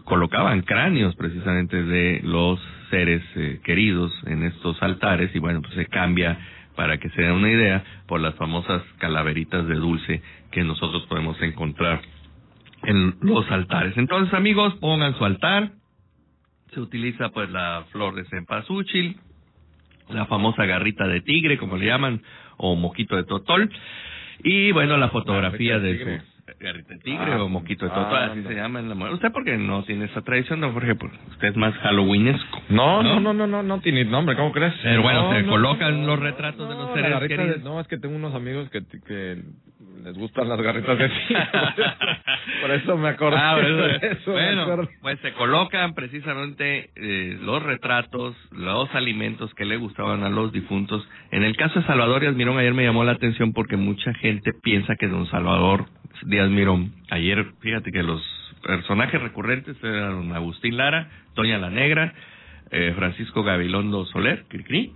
colocaban 0.06 0.62
cráneos 0.62 1.16
precisamente 1.18 1.84
de 1.84 2.22
los 2.24 2.62
seres 2.90 3.22
eh, 3.36 3.60
queridos 3.66 4.12
en 4.26 4.44
estos 4.44 4.82
altares 4.82 5.36
y 5.36 5.40
bueno 5.40 5.62
pues 5.62 5.74
se 5.74 5.86
cambia 5.88 6.40
para 6.78 6.98
que 6.98 7.10
se 7.10 7.24
den 7.24 7.34
una 7.34 7.52
idea 7.52 7.84
por 8.08 8.22
las 8.22 8.36
famosas 8.36 8.82
calaveritas 9.00 9.68
de 9.68 9.76
dulce 9.76 10.22
que 10.50 10.64
nosotros 10.64 11.06
podemos 11.08 11.40
encontrar 11.42 12.02
en 12.84 13.16
los 13.20 13.52
altares. 13.52 13.98
Entonces 13.98 14.34
amigos 14.34 14.76
pongan 14.76 15.14
su 15.18 15.26
altar. 15.26 15.72
Se 16.74 16.80
utiliza 16.80 17.30
pues 17.30 17.50
la 17.50 17.84
flor 17.92 18.16
de 18.16 18.24
cempasúchil 18.26 19.18
la 20.10 20.26
famosa 20.26 20.66
garrita 20.66 21.08
de 21.08 21.22
tigre, 21.22 21.58
como 21.58 21.78
le 21.78 21.86
llaman, 21.86 22.22
o 22.58 22.76
moquito 22.76 23.16
de 23.16 23.24
totol. 23.24 23.70
Y 24.44 24.72
bueno, 24.72 24.98
la 24.98 25.10
fotografía 25.10 25.80
de, 25.80 26.00
su 26.00 26.56
garrita 26.60 26.94
de 26.94 27.00
tigre 27.00 27.34
ah, 27.34 27.44
o 27.44 27.50
moquito 27.50 27.86
de 27.86 27.92
totol, 27.92 28.18
ah, 28.18 28.30
así 28.32 28.44
se 28.44 28.56
llama 28.56 28.80
en 28.80 28.90
la 28.90 28.96
mujer. 28.96 29.14
¿Usted 29.14 29.32
por 29.32 29.44
qué 29.44 29.58
no 29.58 29.84
tiene 29.84 30.06
esa 30.06 30.22
tradición, 30.22 30.62
don 30.62 30.74
Jorge? 30.74 30.96
Porque 30.96 31.18
usted 31.32 31.50
es 31.50 31.58
más 31.58 31.74
halloweenesco. 31.76 32.62
No, 32.70 33.04
no, 33.04 33.20
no, 33.20 33.34
no, 33.34 33.48
no, 33.48 33.64
no, 33.64 33.80
tiene 33.82 34.06
nombre, 34.06 34.36
¿cómo 34.36 34.52
crees? 34.52 34.74
Pero 34.82 35.02
bueno, 35.02 35.34
se 35.34 35.46
colocan 35.46 36.06
los 36.06 36.20
retratos 36.20 36.70
de 36.70 36.76
los 36.76 36.94
seres 36.94 37.28
queridos. 37.28 37.64
no, 37.64 37.80
es 37.80 37.88
que 37.88 37.98
tengo 37.98 38.16
unos 38.16 38.34
amigos 38.34 38.70
que, 38.70 38.82
que 39.08 39.38
les 40.04 40.18
gustan 40.18 40.50
las 40.50 40.62
garritas 40.62 40.98
de 40.98 41.10
tigre. 41.28 41.48
por 42.62 42.72
eso 42.72 42.98
me 42.98 43.10
acordé. 43.10 43.38
Ah, 43.38 43.58
bueno, 44.26 44.88
pues 45.02 45.20
se 45.20 45.32
colocan 45.34 45.94
precisamente 45.94 46.90
eh, 46.96 47.38
los 47.42 47.64
retratos, 47.64 48.36
los 48.52 48.94
alimentos 48.94 49.54
que 49.54 49.66
le 49.66 49.78
gustaban 49.78 50.24
a 50.24 50.30
los 50.30 50.52
difuntos. 50.52 51.08
En 51.32 51.44
el 51.44 51.56
caso 51.56 51.80
de 51.80 51.86
Salvador 51.86 52.22
Díaz 52.22 52.36
Mirón, 52.36 52.58
ayer 52.58 52.74
me 52.74 52.84
llamó 52.84 53.04
la 53.04 53.14
atención 53.14 53.54
porque 53.54 53.78
mucha 53.78 54.14
gente 54.16 54.52
piensa 54.54 54.96
que 54.96 55.08
don 55.08 55.28
Salvador 55.28 55.86
Díaz 56.24 56.50
Mirón, 56.50 56.94
ayer, 57.10 57.46
fíjate 57.62 57.92
que 57.92 58.04
los 58.04 58.22
personajes 58.62 59.22
recurrentes 59.22 59.82
eran 59.82 60.16
don 60.16 60.36
Agustín 60.36 60.76
Lara, 60.76 61.10
Doña 61.36 61.58
la 61.58 61.70
Negra, 61.70 62.14
eh, 62.72 62.94
Francisco 62.98 63.44
Gabilondo 63.44 64.06
Soler, 64.08 64.44
Cricri, 64.50 64.92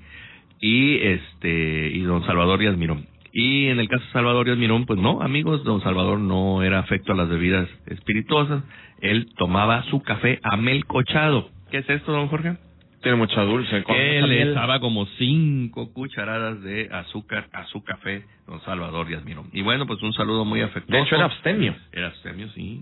y 0.59 0.97
este 0.97 1.89
y 1.93 2.01
don 2.01 2.25
Salvador 2.25 2.59
Díaz 2.59 2.75
Mirón. 2.75 3.12
Y 3.35 3.67
en 3.69 3.79
el 3.79 3.89
caso 3.89 4.05
de 4.05 4.11
Salvador 4.11 4.45
Díaz 4.45 4.59
Mirón, 4.59 4.85
pues 4.85 4.99
no, 4.99 5.21
amigos, 5.23 5.63
don 5.63 5.81
Salvador 5.81 6.19
no 6.19 6.61
era 6.61 6.77
afecto 6.77 7.13
a 7.13 7.15
las 7.15 7.27
bebidas 7.27 7.67
espirituosas, 7.87 8.63
él 9.01 9.27
tomaba 9.35 9.81
su 9.85 10.03
café 10.03 10.39
amelcochado. 10.43 11.49
¿Qué 11.71 11.79
es 11.79 11.89
esto, 11.89 12.11
don 12.11 12.27
Jorge? 12.27 12.57
Tiene 13.03 13.17
mucha 13.17 13.41
dulce. 13.41 13.83
Que 13.83 14.21
le 14.21 14.51
echaba 14.51 14.79
como 14.79 15.05
cinco 15.17 15.91
cucharadas 15.93 16.63
de 16.63 16.87
azúcar 16.89 17.47
a 17.51 17.65
su 17.65 17.83
café, 17.83 18.23
don 18.47 18.61
Salvador 18.61 19.05
Díaz 19.07 19.25
Mirón. 19.25 19.49
Y 19.51 19.61
bueno, 19.61 19.85
pues 19.85 20.01
un 20.01 20.13
saludo 20.13 20.45
muy 20.45 20.61
afectuoso. 20.61 20.97
De 20.97 21.05
hecho, 21.05 21.15
era 21.15 21.25
abstemio. 21.25 21.75
Era 21.91 22.07
abstemio, 22.07 22.47
sí. 22.55 22.81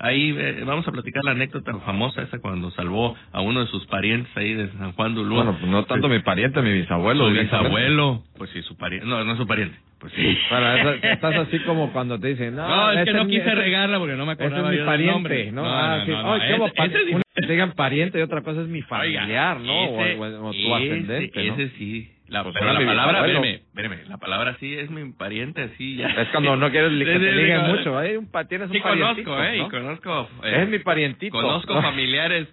Ahí 0.00 0.34
eh, 0.36 0.64
vamos 0.66 0.86
a 0.88 0.90
platicar 0.90 1.22
la 1.24 1.30
anécdota 1.30 1.72
famosa 1.86 2.22
esa 2.22 2.40
cuando 2.40 2.72
salvó 2.72 3.16
a 3.30 3.40
uno 3.42 3.60
de 3.60 3.66
sus 3.68 3.86
parientes 3.86 4.36
ahí 4.36 4.54
de 4.54 4.68
San 4.72 4.92
Juan 4.92 5.14
de 5.14 5.20
Ulúa. 5.20 5.44
Bueno, 5.44 5.58
pues 5.60 5.70
no 5.70 5.84
tanto 5.84 6.08
mi 6.08 6.18
pariente, 6.18 6.60
mi 6.62 6.72
bisabuelo. 6.72 7.28
Su 7.28 7.34
bisabuelo. 7.40 8.24
Pues 8.36 8.50
sí, 8.50 8.62
su 8.62 8.76
pariente. 8.76 9.06
No, 9.06 9.22
no 9.22 9.32
es 9.32 9.38
su 9.38 9.46
pariente. 9.46 9.78
Pues 10.00 10.12
sí. 10.14 10.38
Bueno, 10.50 10.90
estás 11.00 11.36
así 11.36 11.60
como 11.60 11.92
cuando 11.92 12.18
te 12.18 12.28
dicen, 12.28 12.56
no, 12.56 12.66
no 12.66 12.92
es 12.92 13.04
que 13.04 13.12
no 13.12 13.26
quise 13.28 13.54
regarla 13.54 13.98
porque 13.98 14.16
no 14.16 14.26
me 14.26 14.32
acordaba 14.32 14.68
ese 14.68 14.80
es 14.80 14.80
mi 14.80 14.86
pariente, 14.86 15.52
¿no? 15.52 15.62
ah, 15.64 16.02
sí. 16.04 16.10
no, 16.10 16.32
Una 16.32 16.40
que 16.40 17.29
digan 17.36 17.72
pariente 17.72 18.18
y 18.18 18.22
otra 18.22 18.42
cosa 18.42 18.62
es 18.62 18.68
mi 18.68 18.82
familiar, 18.82 19.60
¿no? 19.60 19.90
o, 19.90 20.52
tu 20.52 20.74
ascendente, 20.74 21.44
¿no? 21.44 21.54
Ese 21.54 21.68
sí. 21.76 22.10
La, 22.28 22.44
pero 22.44 22.72
la 22.72 22.86
palabra, 22.86 23.26
espérame, 23.26 23.54
espérame, 23.54 24.08
la 24.08 24.16
palabra 24.18 24.56
sí 24.60 24.72
es 24.72 24.88
mi 24.88 25.10
pariente, 25.12 25.62
así 25.62 25.96
ya. 25.96 26.06
Es 26.10 26.28
cuando 26.28 26.54
no 26.56 26.70
quieres 26.70 26.92
que 26.96 27.04
te 27.04 27.32
digan 27.32 27.68
mucho, 27.68 28.00
¿eh? 28.02 28.18
Un, 28.18 28.30
tienes 28.48 28.68
un 28.68 28.74
sí, 28.74 28.80
conozco, 28.80 29.42
¿eh? 29.42 29.58
Y 29.58 29.68
conozco. 29.68 30.28
Eh, 30.44 30.62
es 30.62 30.68
mi 30.68 30.78
parientito. 30.78 31.32
Conozco 31.32 31.74
familiares 31.82 32.46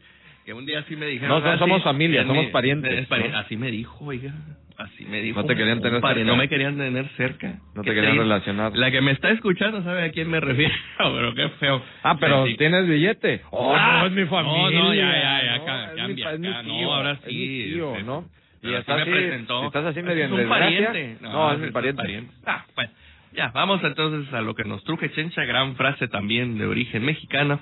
que 0.48 0.54
un 0.54 0.66
día 0.66 0.82
sí 0.88 0.96
me 0.96 1.08
dijeron. 1.08 1.44
No, 1.44 1.58
somos 1.58 1.84
familia, 1.84 2.26
somos 2.26 2.46
parientes. 2.52 3.06
Así 3.36 3.58
me 3.58 3.70
dijo, 3.70 4.06
oiga. 4.06 4.32
Así 4.78 5.04
me 5.04 5.22
dijo. 5.22 5.42
No 5.42 5.46
te 5.46 5.58
querían 5.58 5.82
tener 5.82 6.00
cerca. 6.00 6.24
No 6.24 6.38
me 6.38 6.48
querían 6.48 6.78
tener 6.78 7.06
cerca. 7.18 7.60
No 7.76 7.84
te 7.84 7.94
querían 7.94 8.16
relacionar. 8.16 8.72
La 8.74 8.90
que 8.90 9.02
me 9.02 9.12
está 9.12 9.30
escuchando 9.32 9.84
sabe 9.84 10.06
a 10.06 10.12
quién 10.12 10.30
me 10.30 10.40
refiero, 10.40 10.74
pero 10.98 11.36
qué 11.36 11.50
feo. 11.60 11.84
Ah, 12.02 12.16
pero 12.18 12.46
¿tienes 12.58 12.88
billete? 12.88 13.42
Oh, 13.50 13.76
no, 13.76 14.06
es 14.06 14.12
mi 14.14 14.24
familia. 14.24 14.80
No, 14.80 14.86
no, 14.86 14.94
ya, 14.94 15.12
ya, 15.12 15.44
ya, 15.44 15.58
no, 15.58 15.66
cambia. 15.66 16.32
Es 16.32 16.40
mi, 16.40 16.48
es 16.48 16.62
tío, 16.62 16.82
no, 16.82 16.94
ahora 16.94 17.16
sí. 17.16 17.22
Es 17.26 17.34
mi 17.34 17.74
tío, 17.74 18.04
¿no? 18.06 18.26
Y 18.62 18.74
estás 18.74 19.02
así, 19.02 19.10
me 19.10 19.18
presentó. 19.18 19.66
estás 19.66 19.86
así 19.86 20.02
medio 20.02 20.26
es 20.28 20.32
un 20.32 20.48
pariente. 20.48 21.18
No, 21.20 21.32
no, 21.34 21.52
es 21.52 21.60
mi 21.60 21.72
pariente. 21.72 22.02
pariente. 22.02 22.34
Ah, 22.46 22.64
bueno. 22.74 22.92
Ya, 23.34 23.52
vamos 23.54 23.84
entonces 23.84 24.34
a 24.34 24.42
lo 24.42 24.56
que 24.56 24.64
nos 24.64 24.84
truje 24.86 25.12
Chencha, 25.12 25.44
gran 25.44 25.76
frase 25.76 26.08
también 26.08 26.58
de 26.58 26.66
origen 26.66 27.04
mexicano 27.04 27.60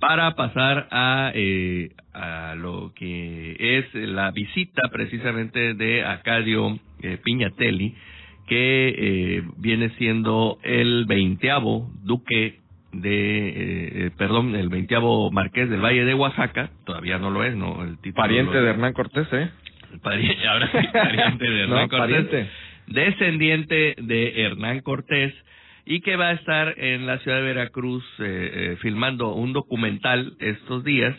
para 0.00 0.34
pasar 0.34 0.88
a, 0.90 1.32
eh, 1.34 1.90
a 2.12 2.54
lo 2.56 2.92
que 2.94 3.56
es 3.58 3.94
la 3.94 4.30
visita 4.30 4.82
precisamente 4.90 5.74
de 5.74 6.04
Acadio 6.04 6.78
eh, 7.02 7.18
Piñatelli, 7.22 7.94
que 8.46 8.94
eh, 8.96 9.42
viene 9.56 9.90
siendo 9.98 10.58
el 10.62 11.06
veinteavo 11.06 11.90
duque 12.02 12.58
de, 12.92 14.06
eh, 14.06 14.10
perdón, 14.18 14.54
el 14.54 14.68
veinteavo 14.68 15.30
marqués 15.30 15.70
del 15.70 15.80
Valle 15.80 16.04
de 16.04 16.14
Oaxaca, 16.14 16.70
todavía 16.84 17.18
no 17.18 17.30
lo 17.30 17.44
es, 17.44 17.56
¿no? 17.56 17.82
El 17.82 17.96
título 17.98 18.22
pariente 18.22 18.60
de 18.60 18.68
Hernán 18.68 18.92
Cortés, 18.92 19.26
¿eh? 19.32 19.48
Pariente, 20.02 20.46
ahora 20.48 20.70
sí, 20.70 20.88
pariente 20.92 21.44
de 21.48 21.60
Hernán 21.62 21.88
Cortés. 21.88 22.48
Descendiente 22.88 23.94
de 23.98 24.42
Hernán 24.42 24.80
Cortés 24.80 25.32
y 25.84 26.00
que 26.00 26.16
va 26.16 26.28
a 26.28 26.32
estar 26.32 26.78
en 26.78 27.06
la 27.06 27.18
ciudad 27.18 27.38
de 27.38 27.42
Veracruz 27.42 28.04
eh, 28.18 28.50
eh, 28.54 28.76
filmando 28.80 29.34
un 29.34 29.52
documental 29.52 30.34
estos 30.38 30.84
días. 30.84 31.16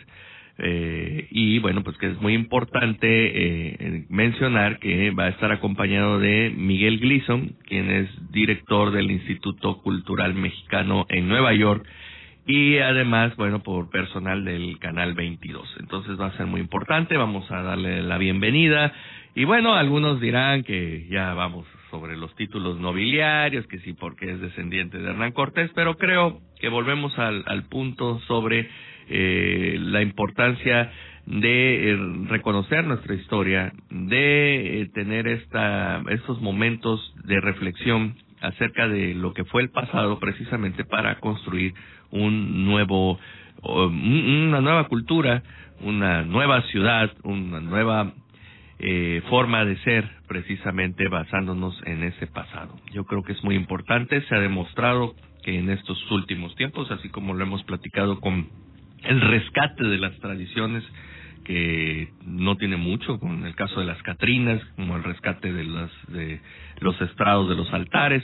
Eh, 0.59 1.27
y 1.31 1.57
bueno, 1.59 1.83
pues 1.83 1.97
que 1.97 2.07
es 2.07 2.21
muy 2.21 2.35
importante 2.35 3.07
eh, 3.07 4.05
mencionar 4.09 4.77
que 4.79 5.09
va 5.11 5.25
a 5.25 5.29
estar 5.29 5.51
acompañado 5.51 6.19
de 6.19 6.53
Miguel 6.55 6.99
Gleason, 6.99 7.55
quien 7.67 7.89
es 7.89 8.09
director 8.31 8.91
del 8.91 9.09
Instituto 9.09 9.81
Cultural 9.81 10.35
Mexicano 10.35 11.07
en 11.09 11.27
Nueva 11.27 11.53
York, 11.53 11.85
y 12.45 12.77
además, 12.77 13.35
bueno, 13.35 13.63
por 13.63 13.89
personal 13.89 14.43
del 14.45 14.77
Canal 14.77 15.13
22. 15.13 15.77
Entonces 15.79 16.19
va 16.19 16.27
a 16.27 16.37
ser 16.37 16.45
muy 16.45 16.61
importante, 16.61 17.17
vamos 17.17 17.49
a 17.49 17.61
darle 17.63 18.03
la 18.03 18.17
bienvenida. 18.17 18.93
Y 19.33 19.45
bueno, 19.45 19.73
algunos 19.73 20.19
dirán 20.19 20.63
que 20.63 21.07
ya 21.09 21.33
vamos 21.33 21.65
sobre 21.93 22.17
los 22.17 22.33
títulos 22.35 22.79
nobiliarios, 22.79 23.67
que 23.67 23.77
sí 23.81 23.93
porque 23.93 24.31
es 24.31 24.41
descendiente 24.41 24.97
de 24.97 25.11
Hernán 25.11 25.31
Cortés, 25.31 25.69
pero 25.75 25.95
creo 25.95 26.41
que 26.59 26.67
volvemos 26.67 27.15
al, 27.19 27.43
al 27.45 27.65
punto 27.65 28.19
sobre 28.21 28.67
eh, 29.09 29.77
la 29.79 30.01
importancia 30.01 30.91
de 31.27 31.91
eh, 31.91 31.97
reconocer 32.29 32.83
nuestra 32.85 33.13
historia, 33.13 33.71
de 33.91 34.81
eh, 34.81 34.89
tener 34.91 35.27
esta, 35.27 36.01
estos 36.09 36.41
momentos 36.41 37.13
de 37.25 37.39
reflexión 37.39 38.15
acerca 38.41 38.87
de 38.87 39.13
lo 39.13 39.35
que 39.35 39.45
fue 39.45 39.61
el 39.61 39.69
pasado 39.69 40.17
precisamente 40.17 40.85
para 40.85 41.19
construir 41.19 41.75
un 42.09 42.65
nuevo, 42.65 43.19
una 43.61 44.61
nueva 44.61 44.87
cultura, 44.87 45.43
una 45.81 46.23
nueva 46.23 46.63
ciudad, 46.63 47.11
una 47.23 47.61
nueva 47.61 48.13
eh, 48.79 49.21
forma 49.29 49.65
de 49.65 49.77
ser 49.77 50.09
precisamente 50.27 51.07
basándonos 51.07 51.79
en 51.85 52.03
ese 52.03 52.27
pasado. 52.27 52.75
Yo 52.91 53.05
creo 53.05 53.23
que 53.23 53.33
es 53.33 53.43
muy 53.43 53.55
importante, 53.55 54.21
se 54.23 54.35
ha 54.35 54.39
demostrado 54.39 55.15
que 55.43 55.57
en 55.57 55.69
estos 55.69 56.11
últimos 56.11 56.55
tiempos, 56.55 56.89
así 56.91 57.09
como 57.09 57.33
lo 57.33 57.43
hemos 57.43 57.63
platicado 57.63 58.19
con 58.19 58.49
el 59.03 59.21
rescate 59.21 59.83
de 59.83 59.97
las 59.97 60.17
tradiciones 60.19 60.83
que 61.43 62.09
no 62.25 62.55
tiene 62.55 62.77
mucho, 62.77 63.19
con 63.19 63.45
el 63.45 63.53
caso 63.55 63.81
de 63.81 63.85
las 63.85 64.01
Catrinas, 64.01 64.61
como 64.77 64.95
el 64.95 65.03
rescate 65.03 65.51
de, 65.51 65.65
las, 65.65 65.91
de 66.07 66.39
los 66.79 66.99
estrados 67.01 67.49
de 67.49 67.55
los 67.55 67.71
altares, 67.73 68.23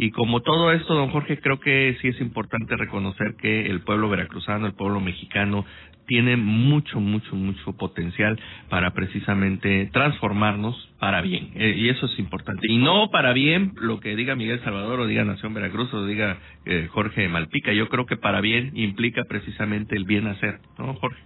y 0.00 0.12
como 0.12 0.40
todo 0.42 0.70
esto, 0.72 0.94
don 0.94 1.10
Jorge, 1.10 1.40
creo 1.40 1.58
que 1.58 1.96
sí 2.00 2.08
es 2.08 2.20
importante 2.20 2.76
reconocer 2.76 3.34
que 3.34 3.66
el 3.66 3.80
pueblo 3.80 4.08
veracruzano, 4.08 4.66
el 4.66 4.74
pueblo 4.74 5.00
mexicano, 5.00 5.64
tiene 6.08 6.36
mucho, 6.36 6.98
mucho, 6.98 7.36
mucho 7.36 7.74
potencial 7.74 8.40
para 8.68 8.92
precisamente 8.92 9.90
transformarnos 9.92 10.74
para 10.98 11.20
bien. 11.20 11.50
Eh, 11.54 11.74
y 11.76 11.90
eso 11.90 12.06
es 12.06 12.18
importante. 12.18 12.66
Y 12.68 12.78
no 12.78 13.10
para 13.10 13.32
bien 13.32 13.74
lo 13.76 14.00
que 14.00 14.16
diga 14.16 14.34
Miguel 14.34 14.60
Salvador 14.64 15.00
o 15.00 15.06
diga 15.06 15.22
Nación 15.22 15.54
Veracruz 15.54 15.92
o 15.94 16.06
diga 16.06 16.38
eh, 16.64 16.88
Jorge 16.90 17.28
Malpica. 17.28 17.72
Yo 17.72 17.88
creo 17.88 18.06
que 18.06 18.16
para 18.16 18.40
bien 18.40 18.72
implica 18.74 19.22
precisamente 19.28 19.94
el 19.94 20.04
bien 20.04 20.26
hacer, 20.26 20.58
¿no, 20.78 20.94
Jorge? 20.94 21.20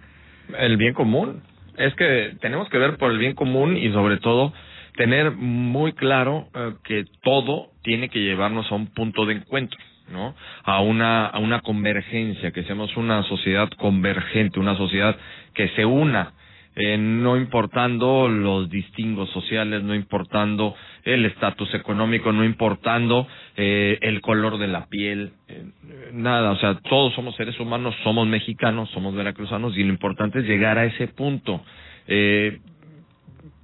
El 0.59 0.77
bien 0.77 0.93
común. 0.93 1.43
Es 1.79 1.95
que 1.95 2.33
tenemos 2.41 2.69
que 2.69 2.77
ver 2.77 2.99
por 2.99 3.13
el 3.13 3.19
bien 3.19 3.35
común 3.35 3.77
y 3.77 3.91
sobre 3.93 4.19
todo 4.19 4.53
tener 4.97 5.31
muy 5.31 5.93
claro 5.93 6.49
eh, 6.55 6.73
que 6.85 7.05
todo 7.23 7.69
tiene 7.83 8.09
que 8.09 8.19
llevarnos 8.19 8.71
a 8.71 8.75
un 8.75 8.89
punto 8.89 9.27
de 9.27 9.35
encuentro. 9.35 9.79
¿No? 10.11 10.35
A 10.65 10.81
una, 10.81 11.27
a 11.27 11.39
una 11.39 11.61
convergencia, 11.61 12.51
que 12.53 12.65
seamos 12.65 12.97
una 12.97 13.23
sociedad 13.25 13.69
convergente, 13.71 14.61
una 14.61 14.77
sociedad 14.77 15.17
que 15.55 15.69
se 15.71 15.85
una, 15.85 16.33
eh, 16.75 16.97
no 16.97 17.37
importando 17.37 18.29
los 18.29 18.71
distingos 18.71 19.29
sociales, 19.31 19.83
no 19.83 19.95
importando 19.95 20.75
el 21.05 21.27
estatus 21.27 21.73
económico, 21.75 22.33
no 22.33 22.45
importando 22.45 23.27
eh, 23.57 23.99
el 24.01 24.21
color 24.21 24.59
de 24.59 24.69
la 24.69 24.87
piel, 24.87 25.33
eh, 25.49 25.67
nada, 26.13 26.53
o 26.53 26.57
sea, 26.57 26.79
todos 26.89 27.13
somos 27.15 27.35
seres 27.37 27.59
humanos, 27.61 27.95
somos 28.05 28.27
mexicanos, 28.27 28.89
somos 28.91 29.15
veracruzanos 29.15 29.77
y 29.77 29.85
lo 29.85 29.91
importante 29.91 30.39
es 30.39 30.47
llegar 30.47 30.79
a 30.79 30.87
ese 30.87 31.09
punto. 31.09 31.63
Eh, 32.07 32.59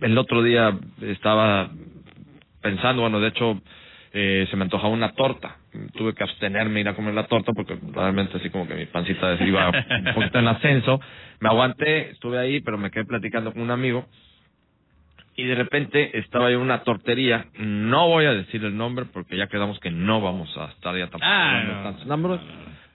el 0.00 0.18
otro 0.18 0.42
día 0.42 0.76
estaba 1.00 1.70
pensando, 2.60 3.02
bueno, 3.02 3.20
de 3.20 3.28
hecho, 3.28 3.60
se 4.12 4.56
me 4.56 4.64
antojaba 4.64 4.92
una 4.92 5.12
torta. 5.12 5.56
Tuve 5.94 6.14
que 6.14 6.24
abstenerme 6.24 6.80
ir 6.80 6.88
a 6.88 6.94
comer 6.94 7.14
la 7.14 7.26
torta 7.26 7.52
porque 7.52 7.76
realmente 7.92 8.36
así 8.36 8.50
como 8.50 8.66
que 8.66 8.74
mi 8.74 8.86
pancita 8.86 9.34
iba 9.44 9.68
un 9.70 10.14
poquito 10.14 10.38
en 10.38 10.48
ascenso. 10.48 11.00
Me 11.40 11.48
aguanté, 11.48 12.10
estuve 12.10 12.38
ahí, 12.38 12.60
pero 12.60 12.78
me 12.78 12.90
quedé 12.90 13.04
platicando 13.04 13.52
con 13.52 13.62
un 13.62 13.70
amigo 13.70 14.06
y 15.38 15.44
de 15.44 15.54
repente 15.54 16.18
estaba 16.18 16.50
yo 16.50 16.56
en 16.56 16.62
una 16.62 16.82
tortería. 16.82 17.46
No 17.58 18.08
voy 18.08 18.24
a 18.26 18.32
decir 18.32 18.64
el 18.64 18.76
nombre 18.76 19.04
porque 19.04 19.36
ya 19.36 19.46
quedamos 19.46 19.78
que 19.78 19.88
no 19.88 20.20
vamos 20.20 20.52
a 20.58 20.64
estar 20.72 20.96
ya 20.96 21.04
tampoco 21.06 21.24
ah, 21.24 21.94
nombres. 22.06 22.40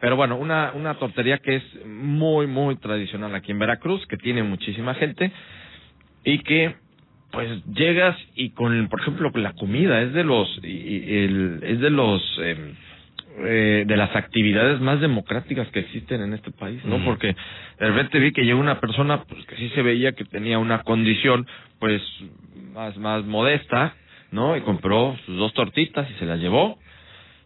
Pero 0.02 0.18
bueno, 0.18 0.36
una, 0.36 0.74
una 0.74 0.96
tortería 0.96 1.38
que 1.38 1.56
es 1.56 1.86
muy, 1.86 2.46
muy 2.46 2.76
tradicional 2.76 3.34
aquí 3.34 3.52
en 3.52 3.60
Veracruz, 3.60 4.06
que 4.08 4.18
tiene 4.18 4.44
muchísima 4.44 4.94
gente 4.96 5.32
y 6.26 6.40
que 6.40 6.76
pues 7.34 7.66
llegas 7.66 8.16
y 8.36 8.52
con, 8.52 8.88
por 8.90 9.02
ejemplo, 9.02 9.32
la 9.34 9.54
comida 9.54 10.02
es 10.04 10.14
de 10.14 10.24
los, 10.24 10.48
el, 10.64 11.60
es 11.64 11.80
de 11.80 11.90
los, 11.90 12.22
em, 12.44 12.76
eh, 13.40 13.86
de 13.88 13.98
las 13.98 14.16
actividades 14.16 14.80
más 14.80 15.02
democráticas 15.02 15.68
que 15.70 15.80
existen 15.80 16.22
en 16.22 16.34
este 16.34 16.52
país, 16.52 16.86
¿no? 16.86 17.00
Mm. 17.00 17.06
Porque 17.06 17.36
de 17.80 17.88
repente 17.88 18.20
vi 18.20 18.34
que 18.34 18.46
llegó 18.46 18.60
una 18.60 18.80
persona, 18.80 19.24
pues 19.24 19.44
que 19.48 19.56
sí 19.56 19.70
se 19.70 19.82
veía 19.82 20.12
que 20.12 20.26
tenía 20.26 20.60
una 20.60 20.84
condición, 20.84 21.48
pues, 21.80 22.04
más, 22.72 22.96
más 22.98 23.26
modesta, 23.26 23.96
¿no? 24.32 24.56
Y 24.56 24.62
compró 24.62 25.18
sus 25.26 25.36
dos 25.36 25.54
tortitas 25.56 26.08
y 26.12 26.14
se 26.20 26.26
las 26.26 26.40
llevó. 26.40 26.78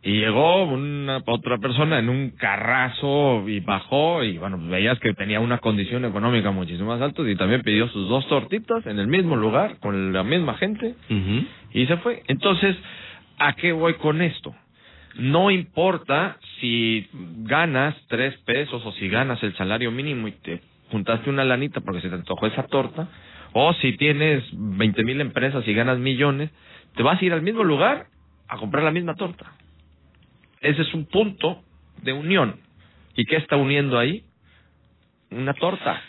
Y 0.07 0.21
llegó 0.21 0.63
una 0.63 1.21
otra 1.25 1.57
persona 1.57 1.99
en 1.99 2.07
un 2.07 2.29
carrazo 2.29 3.43
y 3.45 3.59
bajó 3.59 4.23
y 4.23 4.37
bueno, 4.37 4.57
veías 4.57 4.97
que 4.99 5.13
tenía 5.13 5.41
una 5.41 5.57
condición 5.57 6.05
económica 6.05 6.49
muchísimo 6.51 6.91
más 6.91 7.01
alta 7.01 7.29
y 7.29 7.35
también 7.35 7.61
pidió 7.61 7.89
sus 7.89 8.07
dos 8.07 8.25
tortitas 8.29 8.85
en 8.85 8.99
el 8.99 9.07
mismo 9.07 9.35
lugar 9.35 9.79
con 9.81 10.13
la 10.13 10.23
misma 10.23 10.53
gente 10.53 10.95
y 11.73 11.85
se 11.87 11.97
fue. 11.97 12.23
Entonces, 12.29 12.77
¿a 13.37 13.51
qué 13.57 13.73
voy 13.73 13.95
con 13.95 14.21
esto? 14.21 14.55
No 15.15 15.51
importa 15.51 16.37
si 16.61 17.05
ganas 17.39 17.93
tres 18.07 18.33
pesos 18.45 18.81
o 18.85 18.93
si 18.93 19.09
ganas 19.09 19.43
el 19.43 19.53
salario 19.57 19.91
mínimo 19.91 20.29
y 20.29 20.31
te 20.31 20.61
juntaste 20.89 21.29
una 21.29 21.43
lanita 21.43 21.81
porque 21.81 21.99
se 21.99 22.07
te 22.07 22.15
antojó 22.15 22.47
esa 22.47 22.63
torta, 22.67 23.09
o 23.51 23.73
si 23.73 23.97
tienes 23.97 24.41
veinte 24.53 25.03
mil 25.03 25.19
empresas 25.19 25.67
y 25.67 25.73
ganas 25.73 25.99
millones, 25.99 26.49
te 26.95 27.03
vas 27.03 27.21
a 27.21 27.25
ir 27.25 27.33
al 27.33 27.41
mismo 27.41 27.65
lugar 27.65 28.05
a 28.47 28.55
comprar 28.55 28.85
la 28.85 28.91
misma 28.91 29.13
torta. 29.15 29.51
Ese 30.61 30.81
es 30.81 30.93
un 30.93 31.05
punto 31.05 31.63
de 32.01 32.13
unión. 32.13 32.59
¿Y 33.15 33.25
qué 33.25 33.37
está 33.37 33.55
uniendo 33.57 33.97
ahí? 33.97 34.23
Una 35.31 35.53
torta. 35.53 36.01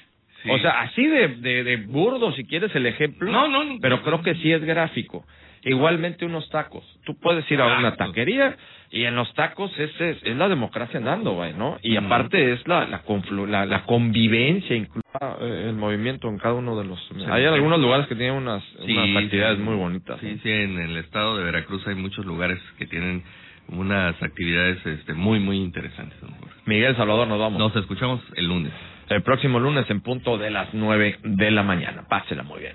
O 0.48 0.58
sea, 0.58 0.82
así 0.82 1.04
de, 1.04 1.28
de, 1.28 1.64
de, 1.64 1.76
burdo, 1.78 2.32
si 2.32 2.44
quieres 2.44 2.74
el 2.74 2.86
ejemplo. 2.86 3.30
No, 3.30 3.48
no, 3.48 3.78
Pero 3.80 4.02
creo 4.02 4.22
que 4.22 4.34
sí 4.36 4.52
es 4.52 4.62
gráfico. 4.62 5.24
Igualmente 5.62 6.24
unos 6.24 6.48
tacos. 6.50 6.84
Tú 7.04 7.18
puedes 7.18 7.50
ir 7.50 7.60
a 7.60 7.78
una 7.78 7.96
taquería 7.96 8.56
y 8.90 9.04
en 9.04 9.14
los 9.14 9.32
tacos 9.34 9.70
es, 9.78 9.90
es, 10.00 10.36
la 10.36 10.48
democracia 10.48 10.98
andando, 10.98 11.32
güey, 11.32 11.52
¿no? 11.52 11.78
Y 11.82 11.96
aparte 11.96 12.52
es 12.52 12.66
la 12.66 12.86
la, 12.86 13.02
la, 13.46 13.66
la 13.66 13.84
convivencia, 13.84 14.74
incluso 14.74 15.06
eh, 15.40 15.66
el 15.68 15.74
movimiento 15.74 16.28
en 16.28 16.38
cada 16.38 16.54
uno 16.54 16.78
de 16.78 16.86
los... 16.86 16.98
hay 17.30 17.44
algunos 17.44 17.80
lugares 17.80 18.06
que 18.06 18.14
tienen 18.14 18.36
unas, 18.36 18.62
unas 18.78 19.24
actividades 19.24 19.58
muy 19.58 19.76
bonitas. 19.76 20.18
Sí, 20.20 20.40
sí, 20.42 20.50
en 20.50 20.78
el 20.78 20.96
estado 20.96 21.36
de 21.36 21.44
Veracruz 21.44 21.86
hay 21.86 21.96
muchos 21.96 22.24
lugares 22.24 22.58
que 22.78 22.86
tienen 22.86 23.22
unas 23.68 24.20
actividades 24.22 24.84
este, 24.86 25.12
muy, 25.12 25.38
muy 25.38 25.58
interesantes. 25.58 26.16
Miguel 26.64 26.96
Salvador, 26.96 27.28
nos 27.28 27.38
vamos. 27.38 27.58
Nos 27.58 27.76
escuchamos 27.76 28.20
el 28.36 28.46
lunes. 28.46 28.72
El 29.08 29.22
próximo 29.22 29.58
lunes 29.58 29.88
en 29.90 30.00
punto 30.00 30.38
de 30.38 30.50
las 30.50 30.72
nueve 30.72 31.18
de 31.22 31.50
la 31.50 31.62
mañana. 31.62 32.04
Pásela 32.08 32.42
muy 32.42 32.60
bien. 32.60 32.74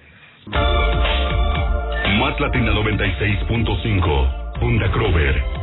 Más 2.19 2.39
Latina 2.39 2.71
96.5, 2.71 4.59
Funda 4.59 4.91
Crover, 4.91 5.62